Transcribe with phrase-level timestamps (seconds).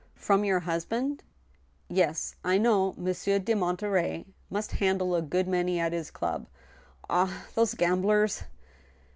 [0.15, 1.21] "From your husband?
[1.87, 6.47] Yes, I know Monsieur de Monterey must handle a good many at his club....
[7.07, 7.45] Ah!
[7.53, 8.41] those gamblers